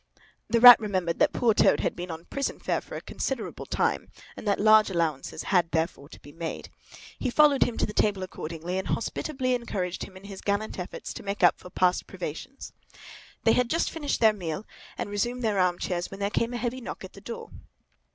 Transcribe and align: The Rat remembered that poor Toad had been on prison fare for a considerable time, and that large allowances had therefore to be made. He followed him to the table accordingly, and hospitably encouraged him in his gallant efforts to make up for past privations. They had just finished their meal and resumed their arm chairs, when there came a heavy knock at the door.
The 0.49 0.59
Rat 0.59 0.79
remembered 0.79 1.19
that 1.19 1.31
poor 1.31 1.53
Toad 1.53 1.81
had 1.81 1.95
been 1.95 2.09
on 2.09 2.25
prison 2.25 2.57
fare 2.59 2.81
for 2.81 2.95
a 2.95 3.01
considerable 3.01 3.67
time, 3.67 4.09
and 4.35 4.47
that 4.47 4.59
large 4.59 4.89
allowances 4.89 5.43
had 5.43 5.69
therefore 5.69 6.09
to 6.09 6.19
be 6.21 6.31
made. 6.31 6.71
He 7.19 7.29
followed 7.29 7.65
him 7.65 7.77
to 7.77 7.85
the 7.85 7.93
table 7.93 8.23
accordingly, 8.23 8.79
and 8.79 8.87
hospitably 8.87 9.53
encouraged 9.53 10.01
him 10.05 10.17
in 10.17 10.23
his 10.23 10.41
gallant 10.41 10.79
efforts 10.79 11.13
to 11.13 11.21
make 11.21 11.43
up 11.43 11.59
for 11.59 11.69
past 11.69 12.07
privations. 12.07 12.73
They 13.43 13.53
had 13.53 13.69
just 13.69 13.91
finished 13.91 14.21
their 14.21 14.33
meal 14.33 14.65
and 14.97 15.07
resumed 15.07 15.43
their 15.43 15.59
arm 15.59 15.77
chairs, 15.77 16.09
when 16.09 16.19
there 16.19 16.31
came 16.31 16.55
a 16.55 16.57
heavy 16.57 16.81
knock 16.81 17.03
at 17.03 17.13
the 17.13 17.21
door. 17.21 17.51